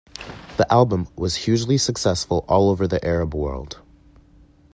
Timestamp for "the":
0.57-0.65, 2.87-3.05